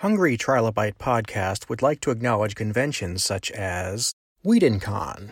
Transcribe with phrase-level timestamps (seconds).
[0.00, 4.12] Hungry Trilobite Podcast would like to acknowledge conventions such as
[4.44, 5.30] WhedonCon.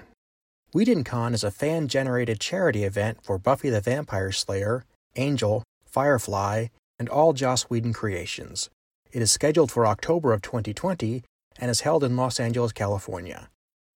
[0.75, 7.11] WhedonCon is a fan generated charity event for Buffy the Vampire Slayer, Angel, Firefly, and
[7.11, 8.71] all Joss Whedon creations.
[9.13, 11.23] It is scheduled for October of 2020
[11.59, 13.51] and is held in Los Angeles, California.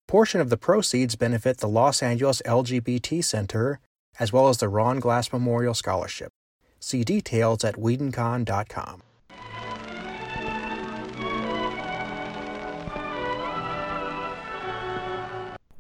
[0.08, 3.80] Portion of the proceeds benefit the Los Angeles LGBT Center
[4.20, 6.32] as well as the Ron Glass Memorial Scholarship.
[6.80, 9.04] See details at WhedonCon.com.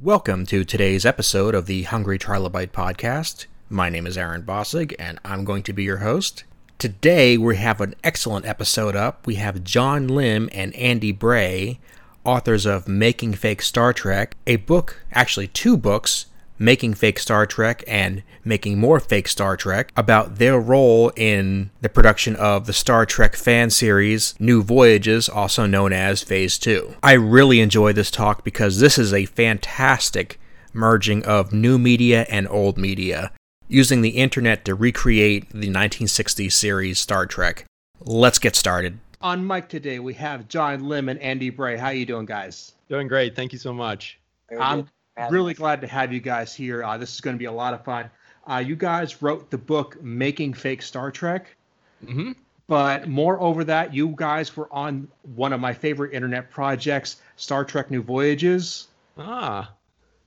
[0.05, 3.47] Welcome to today's episode of the Hungry Trilobite podcast.
[3.71, 6.43] My name is Aaron Bossig, and I'm going to be your host.
[6.77, 9.25] Today, we have an excellent episode up.
[9.25, 11.79] We have John Lim and Andy Bray,
[12.23, 17.83] authors of Making Fake Star Trek, a book, actually, two books making fake Star Trek
[17.87, 23.05] and making more fake Star Trek about their role in the production of the Star
[23.05, 26.95] Trek fan series New Voyages, also known as Phase 2.
[27.03, 30.39] I really enjoy this talk because this is a fantastic
[30.73, 33.31] merging of new media and old media,
[33.67, 37.65] using the internet to recreate the 1960s series Star Trek.
[38.01, 38.99] Let's get started.
[39.21, 41.77] On mic today, we have John Lim and Andy Bray.
[41.77, 42.73] How are you doing, guys?
[42.89, 43.35] Doing great.
[43.35, 44.19] Thank you so much.
[44.59, 44.87] I'm
[45.29, 46.83] really glad to have you guys here.
[46.83, 48.09] Uh, this is going to be a lot of fun.
[48.47, 51.55] Uh, you guys wrote the book Making Fake Star Trek.
[52.03, 52.33] Mm-hmm.
[52.67, 57.91] But moreover that, you guys were on one of my favorite internet projects, Star Trek
[57.91, 58.87] New Voyages.
[59.17, 59.71] Ah.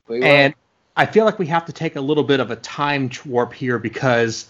[0.09, 0.55] And
[0.97, 3.79] I feel like we have to take a little bit of a time warp here
[3.79, 4.47] because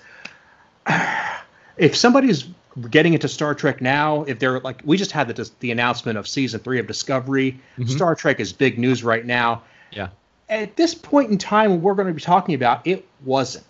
[1.77, 2.47] if somebody's
[2.91, 6.29] getting into Star Trek now, if they're like, we just had the, the announcement of
[6.29, 7.59] season three of Discovery.
[7.79, 7.87] Mm-hmm.
[7.87, 9.63] Star Trek is big news right now.
[9.91, 10.09] Yeah
[10.49, 13.65] at this point in time, we're going to be talking about it wasn't.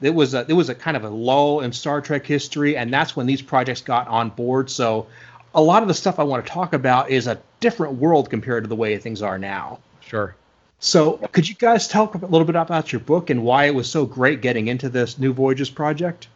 [0.00, 2.92] It was a it was a kind of a lull in Star Trek history, and
[2.92, 4.68] that's when these projects got on board.
[4.68, 5.06] So,
[5.54, 8.64] a lot of the stuff I want to talk about is a different world compared
[8.64, 9.78] to the way things are now.
[10.00, 10.34] Sure.
[10.80, 13.88] So, could you guys talk a little bit about your book and why it was
[13.88, 16.26] so great getting into this New Voyages project?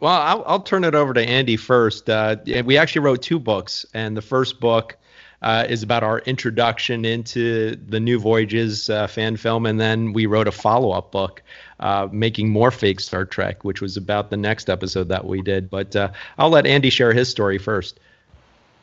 [0.00, 2.08] Well, I'll, I'll turn it over to Andy first.
[2.10, 4.96] Uh, we actually wrote two books, and the first book
[5.42, 10.26] uh, is about our introduction into the New Voyages uh, fan film, and then we
[10.26, 11.42] wrote a follow-up book,
[11.80, 15.70] uh, making more fake Star Trek, which was about the next episode that we did.
[15.70, 18.00] But uh, I'll let Andy share his story first.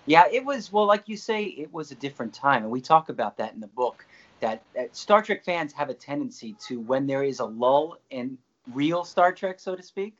[0.07, 3.09] Yeah, it was well, like you say, it was a different time, and we talk
[3.09, 4.05] about that in the book.
[4.39, 8.37] That, that Star Trek fans have a tendency to, when there is a lull in
[8.73, 10.15] real Star Trek, so to speak,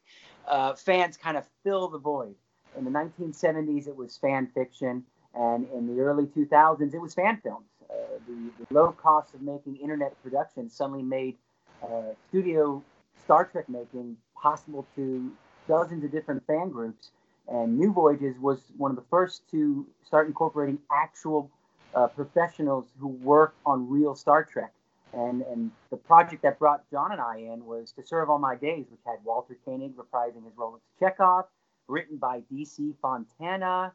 [0.48, 2.36] uh, fans kind of fill the void.
[2.78, 5.04] In the 1970s, it was fan fiction.
[5.38, 7.68] And in the early 2000s, it was fan films.
[7.90, 7.94] Uh,
[8.28, 11.38] the, the, low cost of making internet production suddenly made
[11.84, 12.84] uh, studio
[13.24, 15.32] Star Trek making possible to
[15.68, 17.12] dozens of different fan groups.
[17.48, 21.50] And New Voyages was one of the first to start incorporating actual
[21.94, 24.74] uh, professionals who work on real Star Trek.
[25.14, 28.56] And, and the project that brought John and I in was To Serve All My
[28.56, 31.46] Days, which had Walter Koenig reprising his role as Chekov,
[31.88, 32.94] written by D.C.
[33.02, 33.94] Fontana,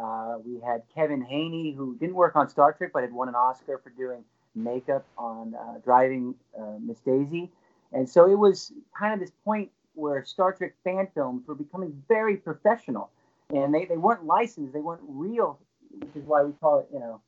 [0.00, 3.34] uh, we had Kevin Haney, who didn't work on Star Trek, but had won an
[3.34, 4.24] Oscar for doing
[4.54, 7.50] makeup on uh, Driving uh, Miss Daisy.
[7.92, 12.02] And so it was kind of this point where Star Trek fan films were becoming
[12.08, 13.10] very professional.
[13.50, 15.58] And they, they weren't licensed, they weren't real,
[15.98, 17.20] which is why we call it, you know,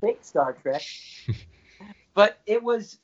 [0.00, 0.82] fake Star Trek.
[2.14, 2.98] but it was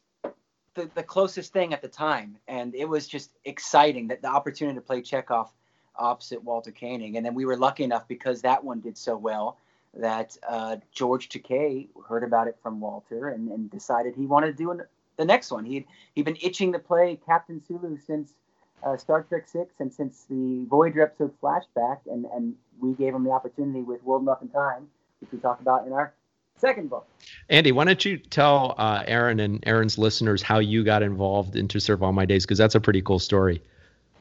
[0.75, 2.37] the, the closest thing at the time.
[2.49, 5.49] And it was just exciting that the opportunity to play Chekov
[5.97, 7.15] opposite Walter Koenig.
[7.15, 9.59] And then we were lucky enough because that one did so well
[9.97, 14.53] that uh, George Takei heard about it from Walter and, and decided he wanted to
[14.55, 14.83] do an,
[15.17, 15.65] the next one.
[15.65, 18.33] He'd, he'd been itching to play Captain Sulu since
[18.83, 21.99] uh, Star Trek 6 and since the Voyager episode Flashback.
[22.11, 24.89] And, and we gave him the opportunity with World Enough and Time,
[25.21, 26.13] which we talk about in our
[26.57, 27.07] second book.
[27.49, 31.81] Andy, why don't you tell uh, Aaron and Aaron's listeners how you got involved into
[31.81, 32.45] Serve All My Days?
[32.45, 33.63] Because that's a pretty cool story.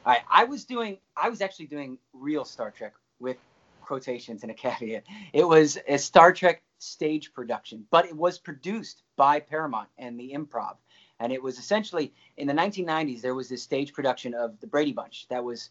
[0.06, 3.38] I, I was doing, I was actually doing real Star Trek with
[3.82, 5.04] quotations and a caveat.
[5.34, 10.34] It was a Star Trek stage production, but it was produced by Paramount and the
[10.34, 10.76] Improv.
[11.20, 14.92] And it was essentially in the 1990s, there was this stage production of The Brady
[14.92, 15.70] Bunch that was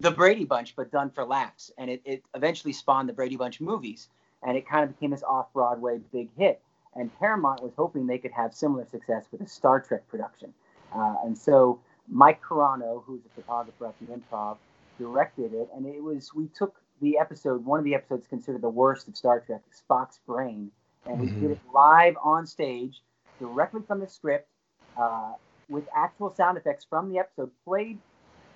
[0.00, 1.70] the Brady Bunch, but done for laughs.
[1.78, 4.08] And it, it eventually spawned the Brady Bunch movies.
[4.42, 6.60] And it kind of became this off Broadway big hit.
[6.94, 10.52] And Paramount was hoping they could have similar success with a Star Trek production.
[10.94, 14.58] Uh, and so Mike Carano, who's a photographer at the Improv,
[14.98, 17.64] directed it, and it was we took the episode.
[17.64, 20.70] One of the episodes considered the worst of Star Trek, Spock's Brain,
[21.06, 21.40] and we mm-hmm.
[21.40, 23.02] did it live on stage,
[23.38, 24.48] directly from the script,
[24.96, 25.32] uh,
[25.68, 27.98] with actual sound effects from the episode, played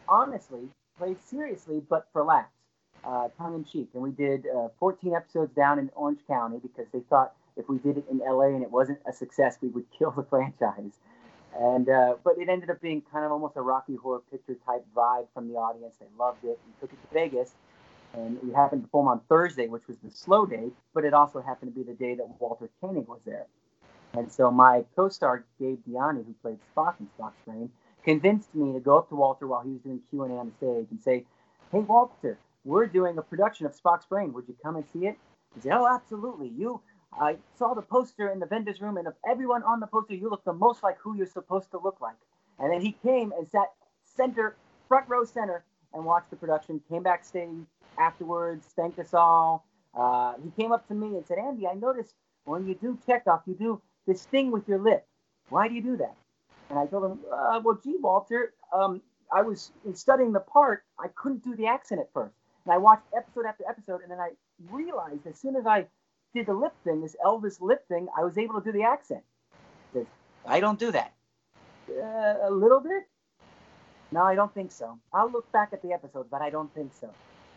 [0.09, 0.69] honestly,
[0.99, 2.53] played seriously, but for laughs.
[3.05, 6.87] uh, tongue in cheek, and we did uh, 14 episodes down in Orange County because
[6.93, 9.87] they thought if we did it in LA and it wasn't a success, we would
[9.99, 10.99] kill the franchise.
[11.57, 14.85] And uh, but it ended up being kind of almost a Rocky Horror Picture type
[14.97, 15.97] vibe from the audience.
[15.99, 16.59] They loved it.
[16.67, 17.55] We took it to Vegas,
[18.15, 21.41] and we happened to perform on Thursday, which was the slow day, but it also
[21.41, 23.47] happened to be the day that Walter Koenig was there.
[24.15, 27.71] And so my co-star Gabe Diani, who played Spock in Spock's Brain,
[28.05, 30.47] convinced me to go up to Walter while he was doing Q and A on
[30.47, 31.25] the stage and say,
[31.73, 34.33] "Hey Walter, we're doing a production of Spock's Brain.
[34.33, 35.19] Would you come and see it?"
[35.55, 36.49] He said, "Oh, absolutely.
[36.49, 36.81] You
[37.13, 40.31] I saw the poster in the vendor's room, and of everyone on the poster, you
[40.31, 42.17] look the most like who you're supposed to look like.
[42.59, 43.73] And then he came and sat
[44.05, 44.57] center,
[44.89, 45.65] front row center,
[45.95, 46.81] and watched the production.
[46.89, 47.49] Came backstage
[47.99, 49.65] afterwards, thanked us all.
[49.95, 52.15] Uh, he came up to me and said, "Andy, I noticed
[52.45, 55.07] when you do Chekov, you do this thing with your lip.
[55.49, 56.15] Why do you do that?"
[56.71, 59.03] And I told him, uh, "Well, gee, Walter, um,
[59.33, 60.85] I was in studying the part.
[60.99, 62.35] I couldn't do the accent at first,
[62.65, 64.31] and I watched episode after episode, and then I
[64.71, 65.87] realized as soon as I
[66.35, 69.23] did the lip thing, this Elvis lip thing, I was able to do the accent.
[69.93, 70.07] Says,
[70.47, 71.15] I don't do that.
[71.91, 73.05] Uh, a little bit?
[74.11, 74.99] No, I don't think so.
[75.13, 77.11] I'll look back at the episode, but I don't think so.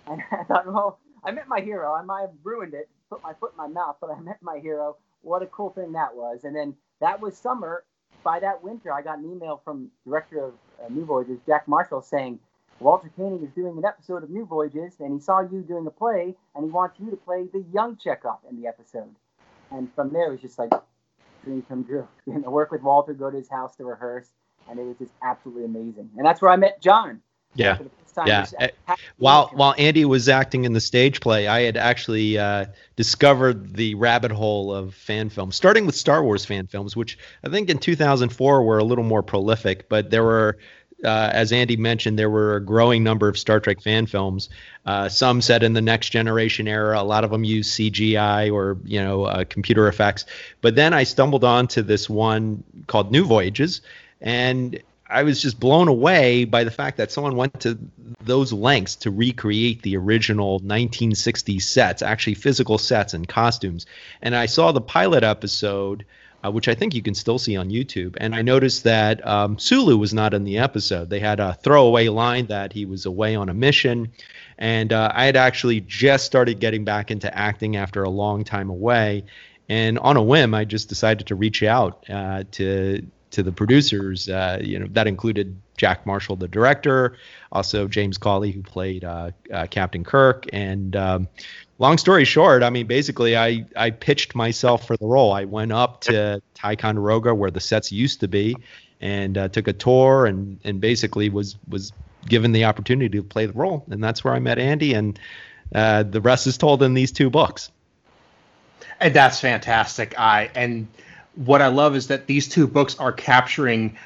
[0.07, 1.93] And I thought, well, I met my hero.
[1.93, 4.59] I might have ruined it, put my foot in my mouth, but I met my
[4.59, 4.97] hero.
[5.21, 6.43] What a cool thing that was.
[6.43, 7.83] And then that was summer.
[8.23, 10.53] By that winter, I got an email from director of
[10.83, 12.39] uh, New Voyages, Jack Marshall, saying,
[12.79, 15.91] Walter Koenig is doing an episode of New Voyages, and he saw you doing a
[15.91, 19.13] play, and he wants you to play the young Chekov in the episode.
[19.71, 20.71] And from there, it was just like
[21.43, 22.07] dream come true.
[22.25, 24.29] You know, work with Walter, go to his house to rehearse,
[24.69, 26.09] and it was just absolutely amazing.
[26.17, 27.21] And that's where I met John.
[27.55, 27.77] Yeah.
[28.25, 28.45] Yeah.
[29.17, 32.65] While while Andy was acting in the stage play, I had actually uh,
[32.97, 37.49] discovered the rabbit hole of fan films, starting with Star Wars fan films, which I
[37.49, 40.57] think in 2004 were a little more prolific, but there were
[41.03, 44.49] uh, as Andy mentioned, there were a growing number of Star Trek fan films.
[44.85, 46.99] Uh, some set in the next generation era.
[46.99, 50.25] A lot of them use CGI or you know uh, computer effects.
[50.61, 53.81] But then I stumbled onto this one called New Voyages,
[54.19, 57.77] and I was just blown away by the fact that someone went to
[58.23, 63.85] those lengths to recreate the original 1960s sets, actually physical sets and costumes.
[64.21, 66.05] And I saw the pilot episode
[66.43, 68.17] uh, which I think you can still see on YouTube.
[68.19, 71.09] And I noticed that um, Sulu was not in the episode.
[71.09, 74.11] They had a throwaway line that he was away on a mission.
[74.57, 78.69] And uh, I had actually just started getting back into acting after a long time
[78.69, 79.25] away.
[79.69, 84.29] And on a whim, I just decided to reach out uh, to to the producers.
[84.29, 87.17] Uh, you know, that included Jack Marshall, the director,
[87.51, 91.27] also James Cawley, who played uh, uh, Captain Kirk, and um,
[91.81, 95.33] long story short, I mean, basically, I I pitched myself for the role.
[95.33, 98.55] I went up to Ticonderoga, where the sets used to be,
[99.01, 101.91] and uh, took a tour, and and basically was was
[102.27, 105.19] given the opportunity to play the role, and that's where I met Andy, and
[105.73, 107.71] uh, the rest is told in these two books.
[108.99, 110.17] And that's fantastic.
[110.19, 110.87] I and
[111.35, 113.97] what I love is that these two books are capturing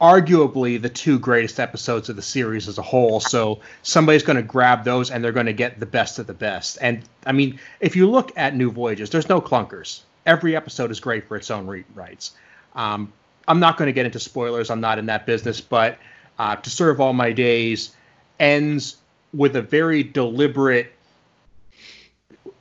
[0.00, 3.20] arguably the two greatest episodes of the series as a whole.
[3.20, 6.34] So somebody's going to grab those and they're going to get the best of the
[6.34, 6.78] best.
[6.80, 10.02] And I mean, if you look at New Voyages, there's no clunkers.
[10.26, 12.32] Every episode is great for its own re- rights.
[12.74, 13.12] Um,
[13.48, 14.70] I'm not going to get into spoilers.
[14.70, 15.60] I'm not in that business.
[15.60, 15.98] But
[16.38, 17.94] uh, To Serve All My Days
[18.38, 18.96] ends
[19.32, 20.92] with a very deliberate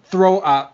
[0.05, 0.69] throw, uh,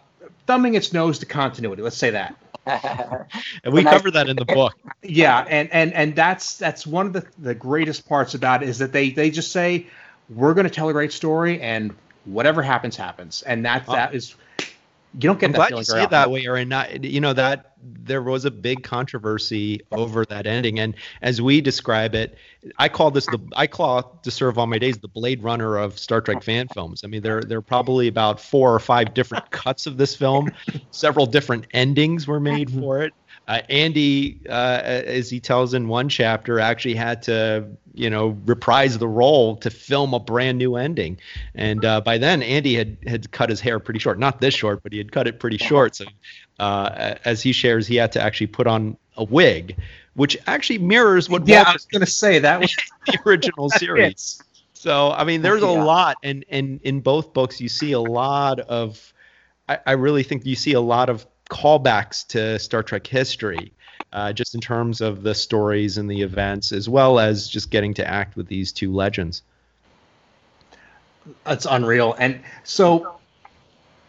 [0.45, 1.81] thumbing its nose to continuity.
[1.81, 2.35] Let's say that.
[2.65, 4.75] and we cover that in the book.
[5.01, 8.77] Yeah, and and and that's that's one of the the greatest parts about it is
[8.79, 9.87] that they they just say
[10.29, 11.93] we're going to tell a great story and
[12.25, 13.93] whatever happens happens, and that oh.
[13.93, 14.35] that is
[15.13, 16.69] you don't get I'm that glad you say it that way, Aaron.
[16.69, 21.59] Not, you know that there was a big controversy over that ending, and as we
[21.59, 22.37] describe it,
[22.77, 25.99] I call this the I call to serve all my days the Blade Runner of
[25.99, 27.01] Star Trek fan films.
[27.03, 30.51] I mean, there there are probably about four or five different cuts of this film.
[30.91, 33.13] Several different endings were made for it.
[33.47, 38.97] Uh, Andy, uh, as he tells in one chapter, actually had to, you know, reprise
[38.97, 41.17] the role to film a brand new ending.
[41.55, 44.19] And uh, by then, Andy had had cut his hair pretty short.
[44.19, 45.95] Not this short, but he had cut it pretty short.
[45.95, 46.05] So,
[46.59, 49.77] uh, as he shares, he had to actually put on a wig,
[50.13, 51.47] which actually mirrors what.
[51.47, 54.41] Yeah, I was going to say that was the original series.
[54.73, 58.59] So, I mean, there's a lot, and and in both books, you see a lot
[58.59, 59.13] of.
[59.69, 63.73] I, I really think you see a lot of callbacks to Star Trek history,
[64.13, 67.93] uh, just in terms of the stories and the events, as well as just getting
[67.95, 69.41] to act with these two legends.
[71.43, 72.15] That's unreal.
[72.17, 73.19] And so,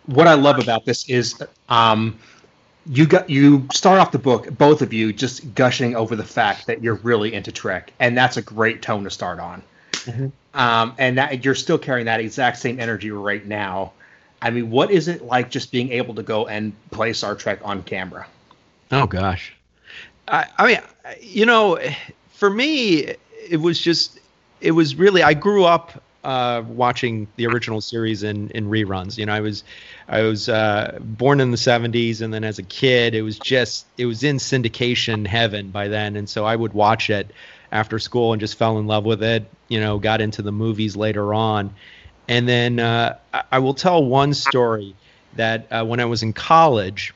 [0.07, 2.19] what I love about this is, um,
[2.87, 6.67] you got you start off the book, both of you, just gushing over the fact
[6.67, 9.63] that you're really into Trek, and that's a great tone to start on.
[9.93, 10.27] mm-hmm.
[10.59, 13.93] um, and that you're still carrying that exact same energy right now.
[14.41, 17.61] I mean, what is it like just being able to go and play Star Trek
[17.63, 18.27] on camera?
[18.91, 19.55] Oh gosh,
[20.29, 20.79] I, I mean,
[21.21, 21.79] you know,
[22.33, 23.14] for me,
[23.49, 24.21] it was just,
[24.61, 25.23] it was really.
[25.23, 29.19] I grew up uh, watching the original series in in reruns.
[29.19, 29.64] You know, I was
[30.09, 33.87] I was uh, born in the '70s, and then as a kid, it was just
[33.99, 37.31] it was in syndication heaven by then, and so I would watch it
[37.73, 39.45] after school and just fell in love with it.
[39.69, 41.75] You know, got into the movies later on,
[42.29, 44.95] and then uh, I, I, will tell one story
[45.35, 47.14] that uh, when I was in college,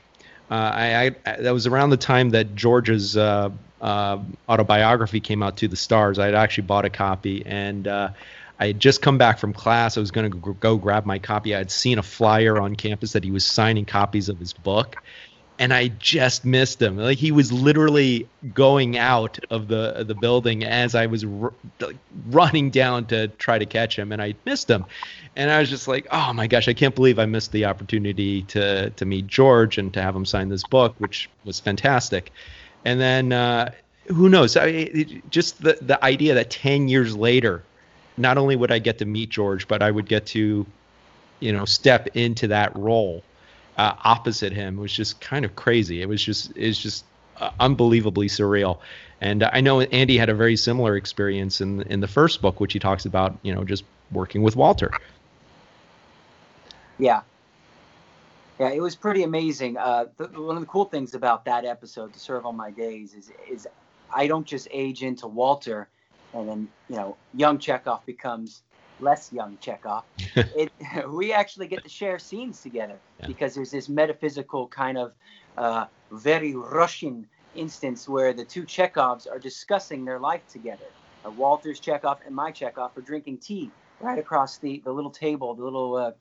[0.49, 3.49] uh, I, I, that was around the time that George's uh,
[3.81, 6.19] uh, autobiography came out to the stars.
[6.19, 7.87] I had actually bought a copy and.
[8.59, 9.97] I had just come back from class.
[9.97, 11.53] I was going to go grab my copy.
[11.53, 14.97] I had seen a flyer on campus that he was signing copies of his book
[15.59, 16.97] and I just missed him.
[16.97, 21.53] Like he was literally going out of the the building as I was r-
[22.27, 24.85] running down to try to catch him, and I missed him.
[25.37, 28.41] And I was just like, "Oh my gosh, I can't believe I missed the opportunity
[28.43, 32.31] to to meet George and to have him sign this book, which was fantastic."
[32.83, 33.71] And then uh,
[34.07, 34.57] who knows?
[34.57, 37.63] I, just the the idea that ten years later,
[38.17, 40.65] not only would I get to meet George, but I would get to,
[41.39, 43.23] you know, step into that role
[43.77, 46.01] uh, opposite him was just kind of crazy.
[46.01, 47.05] It was just it's just
[47.37, 48.79] uh, unbelievably surreal.
[49.21, 52.73] And I know Andy had a very similar experience in in the first book, which
[52.73, 54.91] he talks about, you know, just working with Walter.
[56.99, 57.21] Yeah,
[58.59, 59.77] yeah, it was pretty amazing.
[59.77, 63.13] Uh, the, one of the cool things about that episode, "To Serve All My Days,"
[63.13, 63.67] is is
[64.13, 65.89] I don't just age into Walter,
[66.33, 68.63] and then you know, young Chekov becomes
[68.99, 70.03] less young Chekov.
[70.35, 70.71] it,
[71.09, 73.27] we actually get to share scenes together yeah.
[73.27, 75.13] because there's this metaphysical kind of
[75.57, 80.85] uh, very Russian instance where the two Chekovs are discussing their life together.
[81.25, 85.53] Uh, Walter's Chekov and my Chekov are drinking tea right across the, the little table,
[85.53, 86.11] the little uh,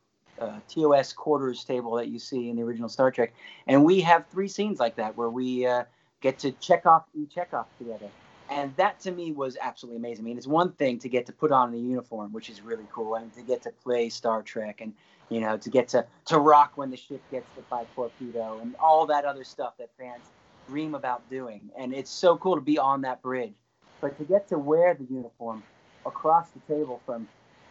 [0.40, 3.32] uh, TOS quarters table that you see in the original Star Trek.
[3.66, 5.84] And we have three scenes like that where we uh,
[6.20, 8.08] get to check off and check off together
[8.48, 10.24] and that to me was absolutely amazing.
[10.24, 12.86] I mean, it's one thing to get to put on the uniform, which is really
[12.92, 14.92] cool, and to get to play Star Trek, and
[15.28, 18.74] you know, to get to to rock when the ship gets hit by torpedo, and
[18.76, 20.24] all that other stuff that fans
[20.68, 21.60] dream about doing.
[21.78, 23.54] And it's so cool to be on that bridge,
[24.00, 25.62] but to get to wear the uniform
[26.04, 27.28] across the table from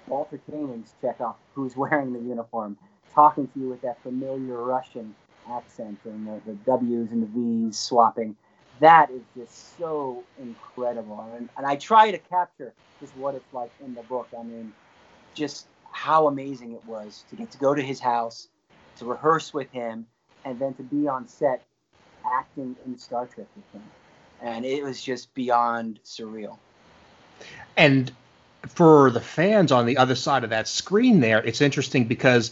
[0.08, 2.78] Walter Koenig's Chekov, who's wearing the uniform,
[3.14, 5.16] talking to you with that familiar Russian
[5.52, 8.36] accent and the, the W's and the V's swapping
[8.80, 11.30] that is just so incredible.
[11.36, 14.28] And, and I try to capture just what it's like in the book.
[14.38, 14.74] I mean,
[15.34, 18.48] just how amazing it was to get to go to his house,
[18.98, 20.08] to rehearse with him,
[20.44, 21.64] and then to be on set
[22.26, 23.90] acting in Star Trek with him.
[24.42, 26.58] And it was just beyond surreal.
[27.78, 28.12] And
[28.68, 32.52] for the fans on the other side of that screen there, it's interesting because,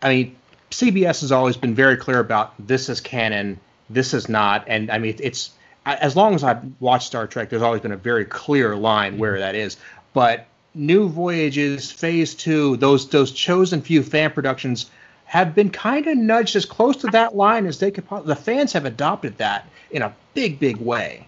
[0.00, 0.36] I mean,
[0.70, 4.64] CBS has always been very clear about this is canon this is not.
[4.66, 5.50] And I mean, it's
[5.84, 9.38] as long as I've watched Star Trek, there's always been a very clear line where
[9.38, 9.76] that is.
[10.12, 14.90] But New Voyages, Phase Two, those those chosen few fan productions
[15.24, 18.04] have been kind of nudged as close to that line as they could.
[18.24, 21.26] The fans have adopted that in a big, big way.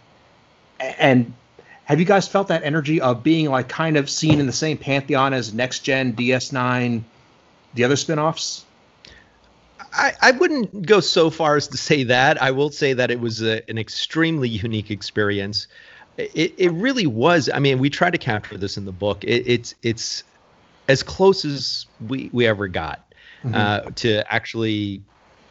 [0.81, 1.33] And
[1.85, 4.79] have you guys felt that energy of being like kind of seen in the same
[4.79, 7.03] pantheon as Next Gen, DS9,
[7.75, 8.62] the other spinoffs?
[9.93, 12.43] I, I wouldn't go so far as to say that.
[12.43, 15.69] I will say that it was a, an extremely unique experience.
[16.17, 17.50] It, it really was.
[17.53, 19.25] I mean, we try to capture this in the book.
[19.25, 20.25] It, it's it's
[20.88, 23.12] as close as we, we ever got
[23.43, 23.55] mm-hmm.
[23.55, 25.03] uh, to actually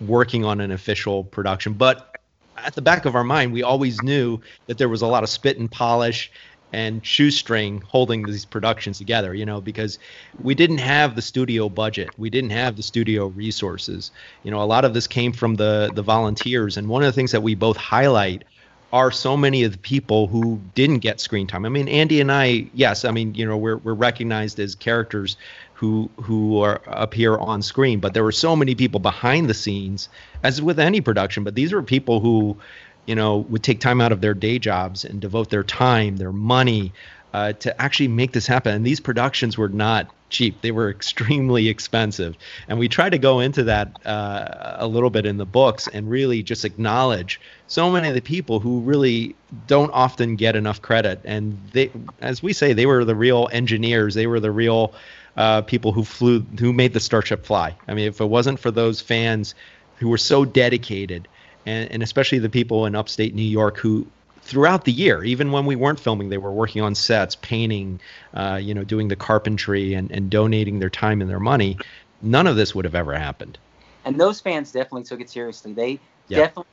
[0.02, 1.74] working on an official production.
[1.74, 2.12] But
[2.58, 5.30] at the back of our mind, we always knew that there was a lot of
[5.30, 6.32] spit and polish
[6.74, 10.00] and shoestring holding these productions together, you know, because
[10.42, 12.10] we didn't have the studio budget.
[12.18, 14.12] We didn't have the studio resources.
[14.42, 16.78] You know, a lot of this came from the the volunteers.
[16.78, 18.44] And one of the things that we both highlight
[18.92, 21.66] are so many of the people who didn't get screen time.
[21.66, 25.38] I mean, Andy and I, yes, I mean, you know, we're we're recognized as characters
[25.84, 30.08] who who are appear on screen, but there were so many people behind the scenes,
[30.42, 31.44] as with any production.
[31.44, 32.58] But these were people who
[33.06, 36.32] you know, would take time out of their day jobs and devote their time, their
[36.32, 36.94] money
[37.34, 38.74] uh, to actually make this happen.
[38.74, 42.38] And these productions were not cheap; they were extremely expensive.
[42.68, 46.10] And we try to go into that uh, a little bit in the books and
[46.10, 49.36] really just acknowledge so many of the people who really
[49.68, 51.20] don't often get enough credit.
[51.25, 54.13] And they, as we say, they were the real engineers.
[54.16, 54.94] They were the real
[55.38, 57.75] uh, people who flew, who made the Starship fly.
[57.88, 59.56] I mean, if it wasn't for those fans
[59.98, 61.28] who were so dedicated
[61.66, 64.06] and, and especially the people in upstate New York who
[64.42, 65.24] throughout the year.
[65.24, 68.00] Even when we weren't filming, they were working on sets, painting,
[68.34, 71.78] uh, you know, doing the carpentry and, and donating their time and their money.
[72.22, 73.58] None of this would have ever happened.
[74.06, 75.74] And those fans definitely took it seriously.
[75.74, 76.40] They Yeah.
[76.40, 76.66] definitely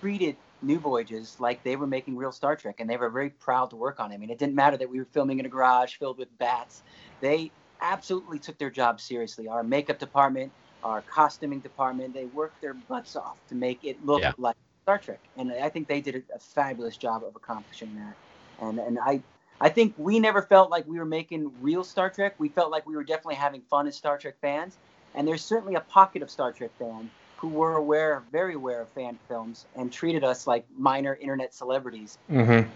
[0.00, 3.70] treated New Voyages like they were making real Star Trek, and they were very proud
[3.70, 4.14] to work on it.
[4.14, 6.82] I mean, it didn't matter that we were filming in a garage filled with bats.
[7.20, 9.48] They absolutely took their job seriously.
[9.48, 10.52] Our makeup department,
[10.84, 14.32] our costuming department, they worked their butts off to make it look Yeah.
[14.38, 18.14] like Star Trek, and I think they did a, fabulous job of accomplishing that.
[18.64, 19.22] And and I
[19.60, 22.34] I think we never felt like we were making real Star Trek.
[22.38, 24.76] We felt like we were definitely having fun as Star Trek fans.
[25.14, 28.88] And there's certainly a pocket of Star Trek fans who were aware, very aware of
[28.90, 32.68] fan films and treated us like minor internet celebrities, Mm-hmm.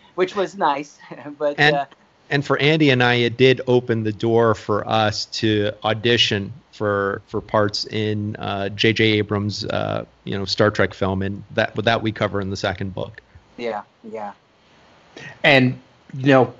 [0.14, 0.98] which was nice.
[1.38, 1.86] but And- uh,
[2.30, 7.20] and for Andy and I, it did open the door for us to audition for
[7.26, 9.04] for parts in uh, J.J.
[9.04, 12.94] Abrams' uh, you know Star Trek film, and that that we cover in the second
[12.94, 13.20] book.
[13.58, 14.32] yeah, yeah,
[15.44, 15.78] And
[16.14, 16.54] you know,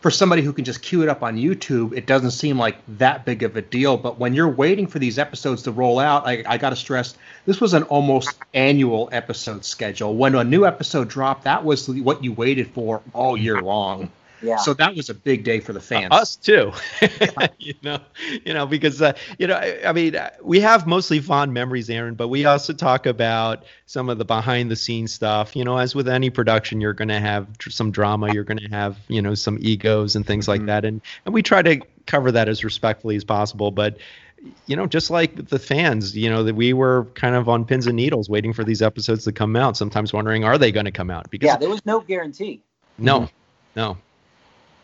[0.00, 3.24] for somebody who can just queue it up on YouTube, it doesn't seem like that
[3.24, 3.96] big of a deal.
[3.96, 7.14] But when you're waiting for these episodes to roll out, I, I got to stress
[7.44, 10.14] this was an almost annual episode schedule.
[10.14, 14.10] When a new episode dropped, that was what you waited for all year long.
[14.42, 14.56] Yeah.
[14.56, 16.08] So that was a big day for the fans.
[16.10, 16.72] Us too,
[17.58, 17.98] you know,
[18.44, 21.88] you know, because uh, you know, I, I mean, uh, we have mostly fond memories,
[21.90, 25.56] Aaron, but we also talk about some of the behind the scenes stuff.
[25.56, 28.58] You know, as with any production, you're going to have tr- some drama, you're going
[28.58, 30.66] to have you know some egos and things like Mhm.
[30.66, 33.98] that, and and we try to cover that as respectfully as possible, but.
[34.66, 37.86] You know, just like the fans, you know, that we were kind of on pins
[37.86, 39.76] and needles waiting for these episodes to come out.
[39.76, 41.30] Sometimes wondering, are they going to come out?
[41.30, 42.62] Because yeah, there was no guarantee.
[42.98, 43.28] no,
[43.74, 43.96] no,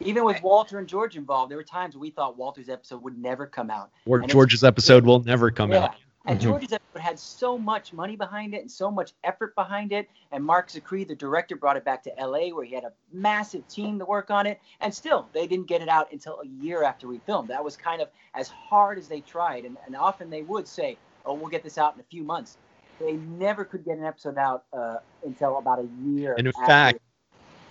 [0.00, 3.46] Even with Walter and George involved, there were times we thought Walter's episode would never
[3.46, 3.90] come out.
[4.06, 5.84] or And George's episode will never come yeah.
[5.84, 5.94] out.
[6.24, 6.42] And Mhm.
[6.42, 10.08] George's episode had so much money behind it and so much effort behind it.
[10.30, 13.66] And Mark Zicree, the director, brought it back to LA where he had a massive
[13.68, 14.60] team to work on it.
[14.80, 17.48] And still, they didn't get it out until a year after we filmed.
[17.48, 19.64] That was kind of as hard as they tried.
[19.64, 20.96] And, and often they would say,
[21.26, 22.56] oh, we'll get this out in a few months.
[23.00, 26.34] They never could get an episode out uh, until about a year.
[26.38, 26.98] And in after- fact,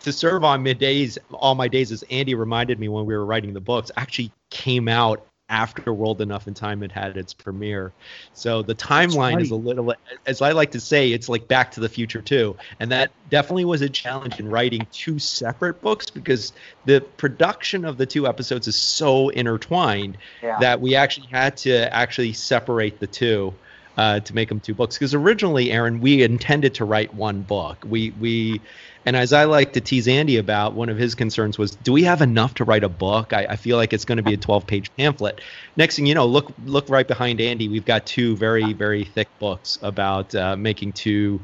[0.04, 3.54] to serve on middays, all my days, as Andy reminded me when we were writing
[3.54, 7.92] the books, actually came out after World Enough and Time had had its premiere.
[8.34, 9.94] So the timeline is a little,
[10.26, 12.56] as I like to say, it's like Back to the Future too.
[12.80, 16.54] And that definitely was a challenge in writing two separate books because
[16.86, 20.58] the production of the two episodes is so intertwined yeah.
[20.60, 23.54] that we actually had to actually separate the two
[23.98, 24.98] uh, to make them two books.
[24.98, 27.84] Because originally, Aaron, we intended to write one book.
[27.86, 28.62] We we,
[29.06, 32.04] and as I like to tease Andy about, one of his concerns was, do we
[32.04, 33.34] have enough to write a book?
[33.34, 35.42] I, I feel like it's going to be a 12-page pamphlet.
[35.76, 37.68] Next thing you know, look look right behind Andy.
[37.68, 41.42] We've got two very very thick books about uh, making two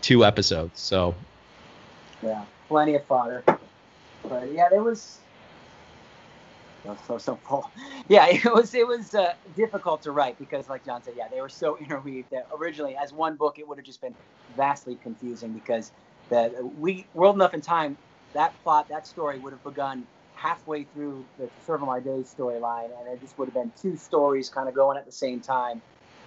[0.00, 0.80] two episodes.
[0.80, 1.14] So
[2.22, 3.42] Yeah, plenty of fodder.
[4.28, 5.18] But yeah, there was.
[6.86, 7.72] So so full.
[8.08, 11.40] Yeah, it was it was uh, difficult to write because, like John said, yeah, they
[11.40, 14.16] were so interweaved that originally, as one book, it would have just been
[14.50, 15.92] vastly confusing because
[16.30, 17.98] the we World Enough in Time,
[18.34, 23.14] that plot, that story would have begun halfway through the Serve My Days storyline, and
[23.14, 25.82] it just would have been two stories kind of going at the same time.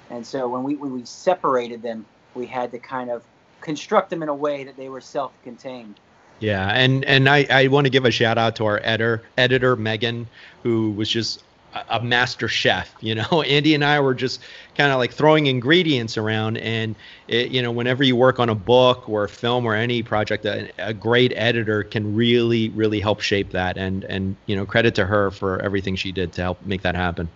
[0.10, 3.26] And so when we when we separated them, we had to kind of
[3.62, 6.00] construct them in a way that they were self-contained.
[6.44, 9.78] Yeah, and and I, I want to give a shout out to our editor editor
[9.78, 10.28] Megan,
[10.62, 11.42] who was just
[11.90, 12.94] a, master chef.
[13.00, 14.42] You know, Andy and I were just
[14.78, 16.98] kind of like throwing ingredients around, and
[17.30, 20.44] it, you know, whenever you work on a book or a film or any project,
[20.44, 23.78] a, a great editor can really really help shape that.
[23.78, 26.96] And and you know, credit to her for everything she did to help make that
[26.96, 27.30] happen.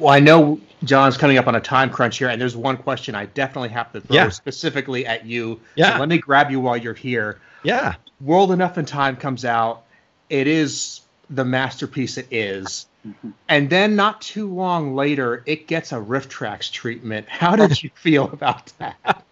[0.00, 3.14] Well, I know John's coming up on a time crunch here, and there's one question
[3.14, 4.28] I definitely have to throw Yeah.
[4.30, 5.60] specifically at you.
[5.76, 5.92] Yeah.
[5.92, 7.38] So let me grab you while you're here.
[7.62, 9.82] Yeah, World Enough and Time comes out.
[10.30, 12.86] It is the masterpiece it is.
[13.06, 13.32] Mhm.
[13.48, 17.28] And then not too long later, it gets a RiffTrax treatment.
[17.28, 19.22] How did you feel about that?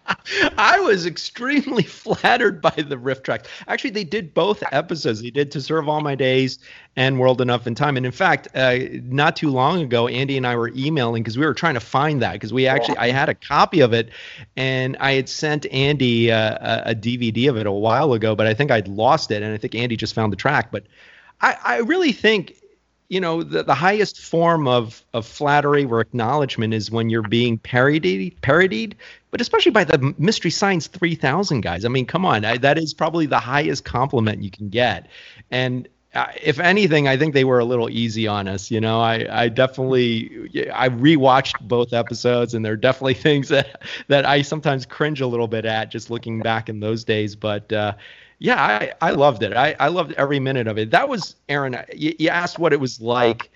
[0.57, 3.45] I was extremely flattered by the RiffTrax.
[3.67, 5.21] Actually, they did both episodes.
[5.21, 6.59] They did To Serve All My Days
[6.95, 7.97] and World Enough and Time.
[7.97, 11.45] And in fact, uh, not too long ago, Andy and I were emailing because we
[11.45, 14.09] were trying to find that because we actually, I had a copy of it
[14.55, 18.47] and I had sent Andy uh, a, a DVD of it a while ago, but
[18.47, 19.43] I think I'd lost it.
[19.43, 20.71] And I think Andy just found the track.
[20.71, 20.83] But
[21.41, 22.55] I, I really think
[23.09, 27.57] you know the, the highest form of of flattery or acknowledgement is when you're being
[27.57, 28.95] parodied parodied
[29.31, 32.93] but especially by the mystery science 3000 guys i mean come on I, that is
[32.93, 35.07] probably the highest compliment you can get
[35.51, 38.71] and uh, if anything, I think they were a little easy on us.
[38.71, 43.83] You know, I, I definitely I rewatched both episodes, and there are definitely things that
[44.07, 47.35] that I sometimes cringe a little bit at just looking back in those days.
[47.35, 47.93] But uh,
[48.39, 48.61] yeah,
[49.01, 49.53] I, I loved it.
[49.53, 50.91] I, I loved every minute of it.
[50.91, 51.77] That was Aaron.
[51.93, 53.51] You, you asked what it was like.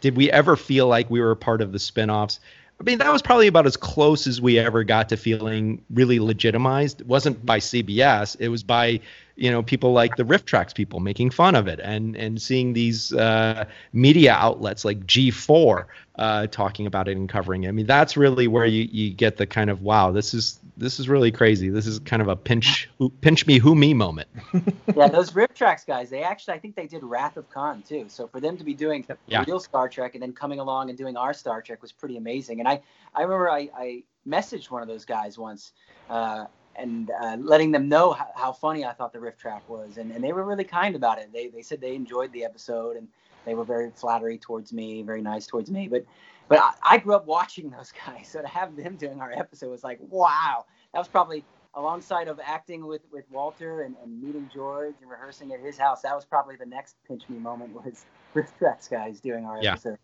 [0.00, 2.40] Did we ever feel like we were a part of the spinoffs?
[2.80, 6.18] I mean, that was probably about as close as we ever got to feeling really
[6.18, 7.02] legitimized.
[7.02, 8.36] It wasn't by CBS.
[8.40, 9.00] It was by
[9.36, 13.12] you know people like the RiffTrax people making fun of it and and seeing these
[13.12, 17.68] uh, media outlets like G4 uh, talking about it and covering it.
[17.68, 20.98] I mean that's really where you, you get the kind of wow this is this
[21.00, 21.68] is really crazy.
[21.68, 22.88] This is kind of a pinch
[23.20, 24.28] pinch me who me moment.
[24.96, 28.06] yeah, those RiffTrax guys they actually I think they did Wrath of Khan too.
[28.08, 29.44] So for them to be doing yeah.
[29.46, 32.60] real Star Trek and then coming along and doing our Star Trek was pretty amazing.
[32.60, 32.82] And I
[33.14, 35.72] I remember I, I messaged one of those guys once.
[36.08, 40.10] Uh, and uh, letting them know how, how, funny I thought the RiffTrax was, and,
[40.10, 41.32] and they were really kind about it.
[41.32, 43.08] They they said they enjoyed the episode, and
[43.44, 45.88] they were very flattery towards me, very nice towards me.
[45.88, 46.04] But
[46.48, 49.70] but I, I grew up watching those guys, so to have them doing our episode
[49.70, 50.64] was like wow.
[50.92, 55.52] That was probably alongside of acting with with Walter and, and meeting George and rehearsing
[55.52, 56.02] at his house.
[56.02, 59.72] That was probably the next pinch me moment was RiffTrax guys doing our yeah.
[59.72, 59.98] episode.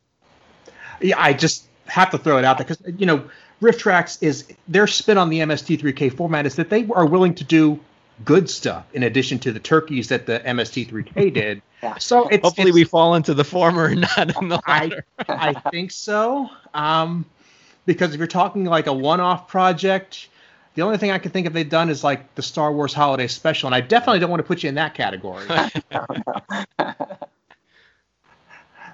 [1.00, 3.28] Yeah, I just have to throw it out there because you know
[3.62, 7.78] RiffTrax is their spin on the MST3K format is that they are willing to do
[8.24, 11.62] good stuff in addition to the turkeys that the MST3K did.
[11.82, 11.96] Yeah.
[11.98, 15.04] So it's, hopefully it's, we fall into the former and not in the latter.
[15.20, 16.50] I, I think so.
[16.74, 17.24] Um,
[17.86, 20.28] because if you're talking like a one-off project,
[20.74, 23.26] the only thing I can think of they've done is like the Star Wars Holiday
[23.26, 25.46] Special, and I definitely don't want to put you in that category.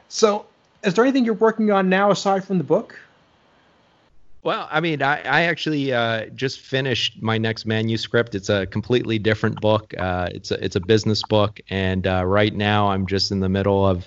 [0.08, 0.46] so,
[0.86, 2.98] is there anything you're working on now aside from the book?
[4.42, 8.36] Well, I mean, I, I actually uh, just finished my next manuscript.
[8.36, 9.92] It's a completely different book.
[9.98, 13.48] Uh, it's a it's a business book, and uh, right now I'm just in the
[13.48, 14.06] middle of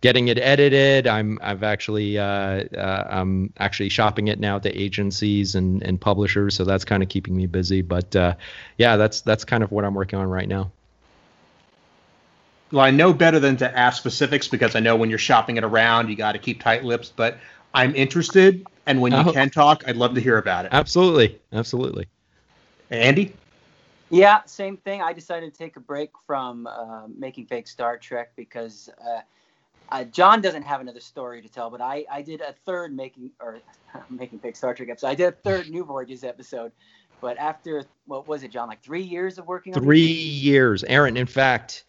[0.00, 1.06] getting it edited.
[1.06, 6.54] I'm I've actually uh, uh, I'm actually shopping it now to agencies and, and publishers,
[6.54, 7.82] so that's kind of keeping me busy.
[7.82, 8.34] But uh,
[8.78, 10.70] yeah, that's that's kind of what I'm working on right now.
[12.72, 15.64] Well, I know better than to ask specifics because I know when you're shopping it
[15.64, 17.12] around, you got to keep tight lips.
[17.14, 17.38] But
[17.72, 19.32] I'm interested and when you oh.
[19.32, 20.70] can talk, I'd love to hear about it.
[20.72, 22.06] Absolutely, absolutely.
[22.90, 23.34] Andy.
[24.10, 25.02] Yeah, same thing.
[25.02, 29.20] I decided to take a break from uh, making fake Star Trek because uh,
[29.88, 33.32] uh, John doesn't have another story to tell, but I, I did a third making
[33.40, 33.58] or
[34.10, 35.08] making fake Star Trek episode.
[35.08, 36.70] I did a third New Voyages episode,
[37.20, 38.68] but after what was it, John?
[38.68, 39.72] Like three years of working.
[39.72, 41.16] Three years, Aaron.
[41.16, 41.84] In fact,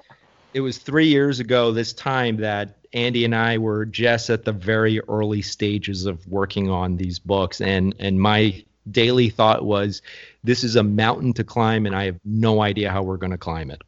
[0.57, 4.51] it was three years ago this time that Andy and I were just at the
[4.51, 10.01] very early stages of working on these books, and and my daily thought was,
[10.43, 13.37] this is a mountain to climb, and I have no idea how we're going to
[13.37, 13.83] climb it.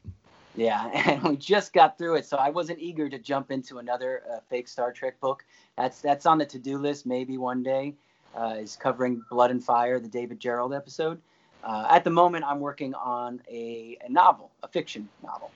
[0.56, 4.22] Yeah, and we just got through it, so I wasn't eager to jump into another
[4.32, 5.44] uh, fake Star Trek book.
[5.76, 7.08] That's that's on the to-do list.
[7.08, 7.96] Maybe one day
[8.38, 11.20] uh, is covering Blood and Fire, the David Gerrold episode.
[11.64, 15.50] Uh, at the moment, I'm working on a, a novel, a fiction novel.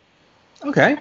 [0.64, 0.98] Okay.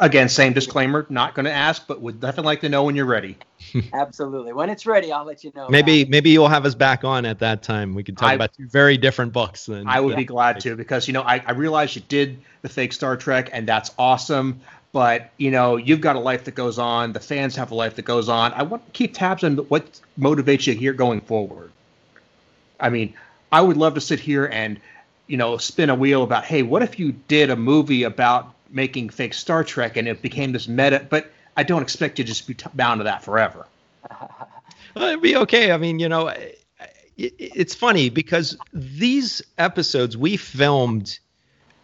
[0.00, 1.04] Again, same disclaimer.
[1.10, 3.36] Not going to ask, but would definitely like to know when you're ready.
[3.92, 4.54] Absolutely.
[4.54, 5.68] When it's ready, I'll let you know.
[5.68, 7.94] Maybe maybe you'll have us back on at that time.
[7.94, 9.66] We can talk I, about two very different books.
[9.66, 12.70] Then I would be glad to because you know I, I realize you did the
[12.70, 14.60] fake Star Trek and that's awesome.
[14.92, 17.12] But you know you've got a life that goes on.
[17.12, 18.54] The fans have a life that goes on.
[18.54, 21.70] I want to keep tabs on what motivates you here going forward.
[22.80, 23.12] I mean,
[23.52, 24.80] I would love to sit here and
[25.26, 29.10] you know spin a wheel about hey, what if you did a movie about making
[29.10, 31.06] fake Star Trek, and it became this meta.
[31.08, 33.66] But I don't expect to just be t- bound to that forever.
[34.96, 35.72] well, it'd be okay.
[35.72, 36.58] I mean, you know, it,
[37.16, 41.18] it's funny because these episodes we filmed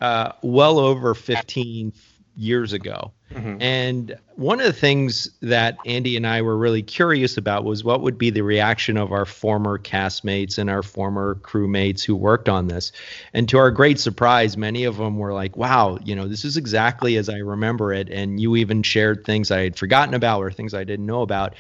[0.01, 1.93] uh, well over 15
[2.37, 3.13] years ago.
[3.33, 3.61] Mm-hmm.
[3.61, 8.03] And one of the things that Andy and I were really curious about was what
[8.03, 12.69] would be the reaction of our former castmates and our former crewmates who worked on
[12.69, 12.93] this.
[13.35, 16.57] And to our great surprise, many of them were like, wow, you know, this is
[16.57, 18.11] exactly as I remember it.
[18.11, 21.55] And you even shared things I had forgotten about or things I didn't know about.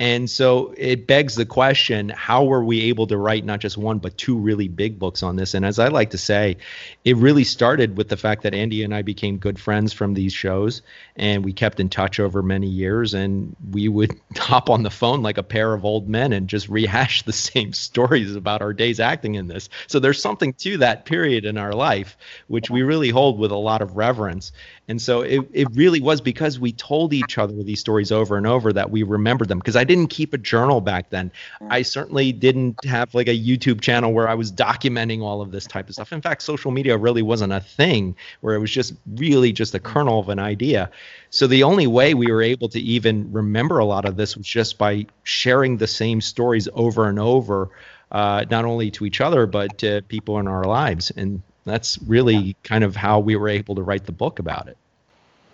[0.00, 3.98] And so it begs the question how were we able to write not just one,
[3.98, 5.52] but two really big books on this?
[5.52, 6.56] And as I like to say,
[7.04, 10.32] it really started with the fact that Andy and I became good friends from these
[10.32, 10.80] shows
[11.16, 13.14] and we kept in touch over many years.
[13.14, 16.68] And we would hop on the phone like a pair of old men and just
[16.68, 19.68] rehash the same stories about our days acting in this.
[19.86, 22.16] So there's something to that period in our life,
[22.48, 24.52] which we really hold with a lot of reverence.
[24.90, 28.44] And so it, it really was because we told each other these stories over and
[28.44, 29.60] over that we remembered them.
[29.60, 31.30] Because I didn't keep a journal back then.
[31.70, 35.64] I certainly didn't have like a YouTube channel where I was documenting all of this
[35.64, 36.12] type of stuff.
[36.12, 39.78] In fact, social media really wasn't a thing where it was just really just a
[39.78, 40.90] kernel of an idea.
[41.30, 44.44] So the only way we were able to even remember a lot of this was
[44.44, 47.70] just by sharing the same stories over and over,
[48.10, 51.12] uh, not only to each other but to people in our lives.
[51.12, 52.52] And that's really yeah.
[52.62, 54.76] kind of how we were able to write the book about it.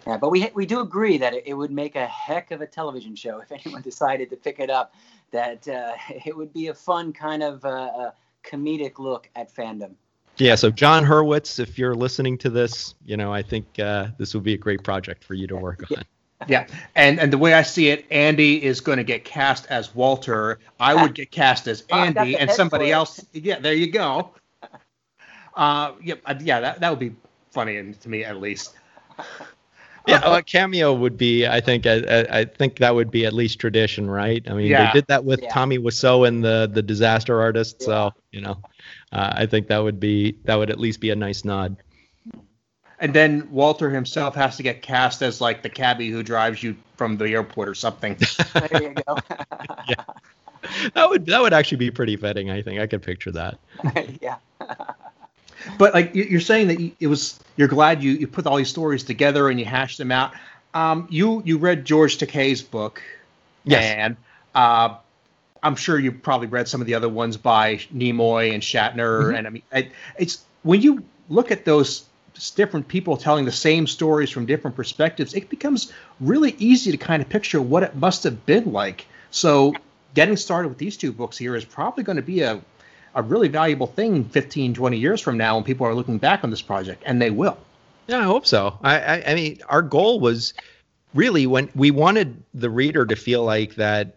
[0.07, 3.17] Yeah, but we we do agree that it, would make a heck of a television
[3.17, 4.95] show if anyone decided to pick it up.
[5.33, 5.93] That uh,
[6.25, 8.13] it would be a fun kind of uh,
[8.45, 9.95] comedic look at fandom.
[10.39, 14.35] Yeah, so Jon Hurwitz, if you're listening to this, you know I think uh, this
[14.35, 16.03] would be a great project for you to work on.
[16.47, 19.95] Yeah, and and the way I see it, Andy is going to get cast as
[19.95, 20.59] Walter.
[20.79, 23.25] I would get cast as oh, Andy, and somebody else.
[23.33, 24.35] Yeah, there you go.
[25.57, 27.15] Uh, yeah, yeah, that that would be
[27.51, 28.75] funny to me at least.
[30.07, 31.47] yeah, well, a cameo would be.
[31.47, 31.87] I think.
[31.87, 34.45] I, I, think that would be at least tradition, right?
[34.49, 34.93] I mean, yeah.
[34.93, 35.49] they did that with yeah.
[35.51, 37.77] Tommy Wiseau and the the Disaster Artist.
[37.81, 37.87] Yeah.
[37.87, 38.59] So you know,
[39.13, 41.77] uh, I think that would be that would at least be a nice nod.
[42.99, 46.77] And then Walter himself has to get cast as like the cabbie who drives you
[46.97, 48.17] from the airport or something.
[48.55, 49.19] there you go.
[49.89, 50.05] yeah.
[50.95, 52.51] That would that would actually be pretty fitting.
[52.51, 53.59] I think I could picture that.
[54.21, 54.37] yeah.
[55.79, 59.05] But like you're saying that it was you're glad you you put all these stories
[59.05, 60.33] together and you hashed them out.
[60.75, 63.03] Um, you you read George Takei's book,
[63.65, 63.85] yes.
[63.85, 64.17] and
[64.55, 64.97] uh,
[65.63, 69.23] I'm sure you probably read some of the other ones by Nimoy and Shatner.
[69.23, 69.37] Mm-hmm.
[69.37, 72.05] And I mean, it, it's when you look at those
[72.55, 77.23] different people telling the same stories from different perspectives, it becomes really easy to kind
[77.23, 79.07] of picture what it must have been like.
[79.31, 79.75] So,
[80.15, 82.61] getting started with these two books here is probably going to be a
[83.17, 86.51] a really valuable thing 15, 20 years from now when people are looking back on
[86.51, 87.59] this project, and they will.
[88.07, 88.79] Yeah, I hope so.
[88.83, 90.55] I, I, I mean, our goal was
[91.15, 94.17] really when we wanted the reader to feel like that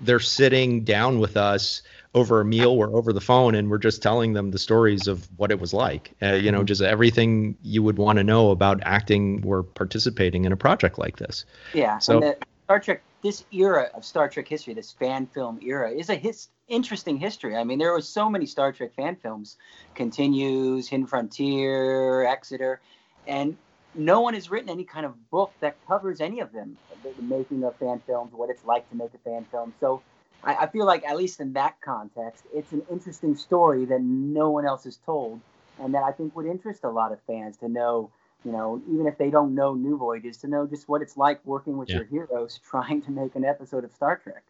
[0.00, 1.82] they're sitting down with us
[2.14, 5.28] over a meal or over the phone and we're just telling them the stories of
[5.36, 8.80] what it was like uh, you know just everything you would want to know about
[8.82, 13.90] acting or participating in a project like this yeah so the star trek this era
[13.94, 17.56] of star trek history this fan film era is a his, interesting history.
[17.56, 19.56] I mean, there was so many Star Trek fan films,
[19.94, 22.80] continues, Hidden Frontier, Exeter,
[23.26, 23.56] and
[23.94, 27.22] no one has written any kind of book that covers any of them, the, the
[27.22, 29.74] making of fan films, what it's like to make a fan film.
[29.80, 30.00] So
[30.44, 34.50] I, I, feel like, at least in that context, it's an interesting story that no
[34.50, 35.40] one else has told,
[35.80, 38.10] and that I think would interest a lot of fans to know.
[38.42, 41.44] You know, even if they don't know New Voyages, to know just what it's like
[41.44, 41.96] working with yeah.
[41.96, 44.42] your heroes trying to make an episode of Star Trek.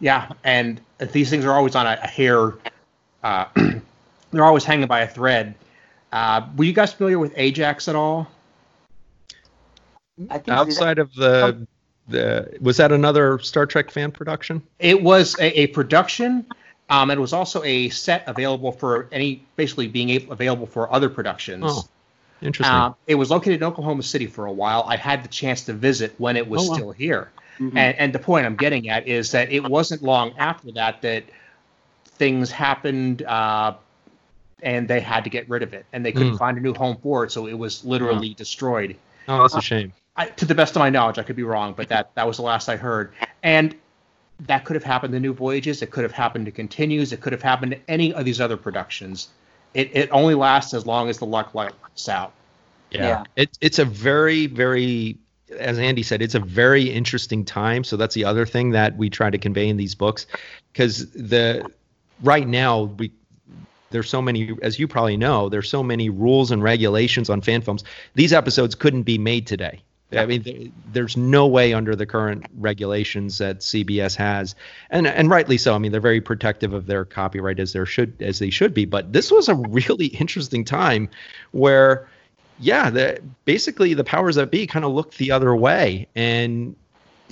[0.00, 0.80] Yeah, and
[1.12, 2.54] these things are always on a, a hair.
[3.22, 3.46] Uh,
[4.30, 5.54] they're always hanging by a thread.
[6.12, 8.28] Uh, were you guys familiar with Ajax at all?
[10.48, 11.66] Outside of the,
[12.08, 14.62] the was that another Star Trek fan production?
[14.78, 16.46] It was a, a production.
[16.88, 21.08] Um, it was also a set available for any, basically being able, available for other
[21.08, 21.64] productions.
[21.66, 21.88] Oh,
[22.42, 22.74] interesting.
[22.74, 24.84] Uh, it was located in Oklahoma City for a while.
[24.86, 27.30] I had the chance to visit when it was oh, still here.
[27.58, 27.76] Mm-hmm.
[27.76, 31.24] And, and the point I'm getting at is that it wasn't long after that that
[32.04, 33.74] things happened uh,
[34.62, 36.38] and they had to get rid of it and they couldn't mm.
[36.38, 37.32] find a new home for it.
[37.32, 38.34] So it was literally yeah.
[38.36, 38.96] destroyed.
[39.28, 39.92] Oh, that's a shame.
[40.16, 42.36] I, to the best of my knowledge, I could be wrong, but that, that was
[42.36, 43.12] the last I heard.
[43.42, 43.74] And
[44.40, 45.82] that could have happened to New Voyages.
[45.82, 47.12] It could have happened to Continues.
[47.12, 49.28] It could have happened to any of these other productions.
[49.74, 52.32] It, it only lasts as long as the luck lights out.
[52.90, 53.06] Yeah.
[53.06, 53.24] yeah.
[53.36, 55.18] It, it's a very, very
[55.58, 57.84] as Andy said, it's a very interesting time.
[57.84, 60.26] So that's the other thing that we try to convey in these books,
[60.72, 61.70] because the
[62.22, 63.12] right now we
[63.90, 67.60] there's so many, as you probably know, there's so many rules and regulations on fan
[67.60, 67.84] films.
[68.14, 69.82] These episodes couldn't be made today.
[70.12, 74.54] I mean, there's no way under the current regulations that CBS has,
[74.90, 75.74] and and rightly so.
[75.74, 78.84] I mean, they're very protective of their copyright as there should as they should be.
[78.84, 81.08] But this was a really interesting time
[81.52, 82.08] where
[82.58, 86.76] yeah, the, basically the powers that be kind of looked the other way, and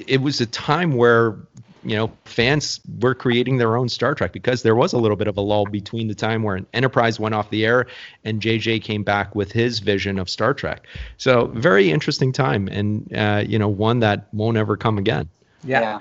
[0.07, 1.37] it was a time where
[1.85, 5.29] you know fans were creating their own Star Trek because there was a little bit
[5.29, 7.87] of a lull between the time where an Enterprise went off the air
[8.25, 10.87] and JJ came back with his vision of Star Trek.
[11.19, 15.29] So very interesting time, and uh, you know one that won't ever come again.
[15.65, 15.81] yeah.
[15.81, 15.99] yeah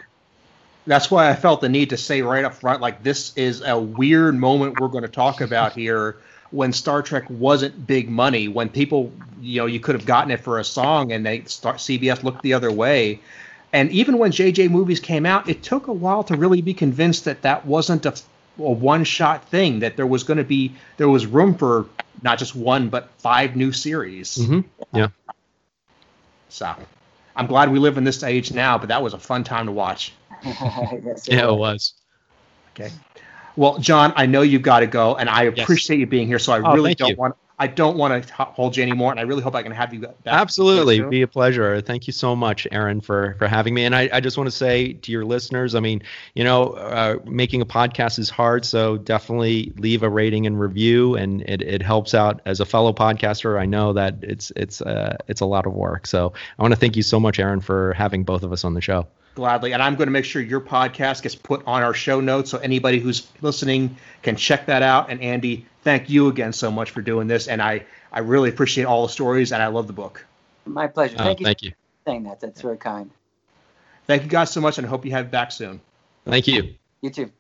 [0.88, 3.80] that's why I felt the need to say right up front, like this is a
[3.80, 6.18] weird moment we're going to talk about here
[6.52, 9.12] when Star Trek wasn't big money, when people,
[9.42, 12.44] you know, you could have gotten it for a song and they start CBS looked
[12.44, 13.20] the other way.
[13.74, 17.26] And even when JJ movies came out, it took a while to really be convinced
[17.26, 18.14] that that wasn't a,
[18.60, 19.80] a one-shot thing.
[19.80, 21.86] That there was going to be there was room for
[22.22, 24.38] not just one but five new series.
[24.38, 24.98] Mm-hmm.
[24.98, 25.08] Yeah.
[26.50, 26.76] So,
[27.38, 29.72] I'm glad we live in this age now, but that was a fun time to
[29.72, 30.14] watch.
[30.44, 31.94] yes, yeah, it was.
[32.74, 32.92] Okay.
[33.56, 35.60] Well, John, I know you've got to go, and I Yes.
[35.60, 36.40] appreciate you being here.
[36.40, 37.16] So I Oh, really don't you.
[37.18, 39.94] want I don't want to hold you anymore, and I really hope I can have
[39.94, 40.16] you back.
[40.26, 41.80] Absolutely, be a pleasure.
[41.80, 43.86] Thank you so much, Aaron, for for having me.
[43.86, 46.02] And I, I just want to say to your listeners, I mean,
[46.34, 51.16] you know, uh, making a podcast is hard, so definitely leave a rating and review,
[51.16, 52.42] and it, it helps out.
[52.48, 56.08] As a fellow podcaster, I know that it's it's uh, it's a lot of work.
[56.08, 58.74] So I want to thank you so much, Aaron, for having both of us on
[58.74, 59.06] the show.
[59.34, 62.52] Gladly, and I'm going to make sure your podcast gets put on our show notes
[62.52, 65.10] so anybody who's listening can check that out.
[65.10, 68.84] And Andy, thank you again so much for doing this, and I I really appreciate
[68.84, 70.26] all the stories, and I love the book.
[70.66, 71.16] My pleasure.
[71.18, 71.72] Uh, Thank you thank you.
[71.72, 72.40] for saying that.
[72.42, 73.10] That's very kind.
[74.06, 75.80] Thank you guys so much, and I hope you have back soon.
[76.26, 76.76] Thank you.
[77.02, 77.32] You too.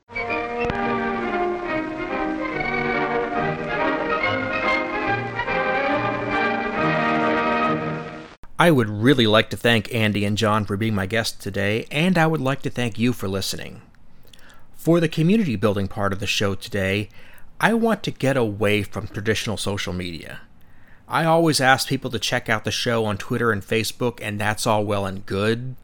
[8.62, 12.16] I would really like to thank Andy and John for being my guests today, and
[12.16, 13.82] I would like to thank you for listening.
[14.76, 17.10] For the community building part of the show today,
[17.60, 20.42] I want to get away from traditional social media.
[21.08, 24.68] I always ask people to check out the show on Twitter and Facebook, and that's
[24.68, 25.76] all well and good.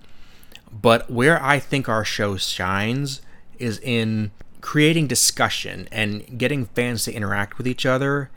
[0.71, 3.21] But where I think our show shines
[3.57, 4.29] is in
[4.61, 8.29] creating discussion and getting fans to interact with each other.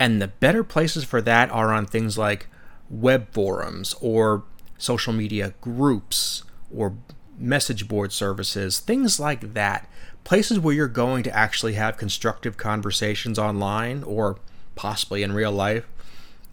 [0.00, 2.48] And the better places for that are on things like
[2.90, 4.44] web forums or
[4.78, 6.42] social media groups
[6.74, 6.96] or
[7.38, 9.88] message board services, things like that.
[10.24, 14.38] Places where you're going to actually have constructive conversations online or
[14.74, 15.86] possibly in real life.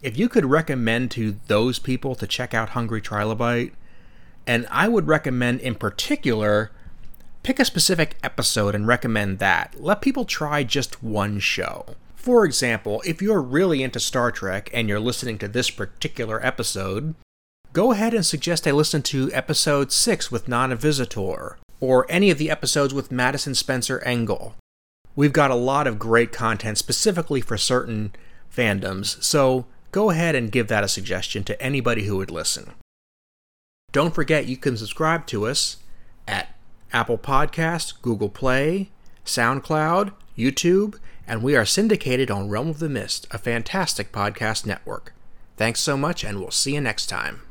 [0.02, 3.72] If you could recommend to those people to check out Hungry Trilobite,
[4.46, 6.72] and I would recommend in particular
[7.44, 9.76] pick a specific episode and recommend that.
[9.80, 11.86] Let people try just one show.
[12.24, 17.16] For example, if you're really into Star Trek and you're listening to this particular episode,
[17.74, 22.38] go ahead and suggest I listen to episode 6 with Nana Visitor, or any of
[22.38, 24.56] the episodes with Madison Spencer Engel.
[25.18, 28.14] We've got a lot of great content specifically for certain
[28.56, 32.72] fandoms, so go ahead and give that a suggestion to anybody who would listen.
[33.92, 35.76] Don't forget you can subscribe to us
[36.26, 36.56] at
[36.94, 38.92] Apple Podcasts, Google Play,
[39.26, 45.14] SoundCloud, YouTube, and we are syndicated on Realm of the Mist, a fantastic podcast network.
[45.58, 47.42] Thanks so much, and we'll see you next time.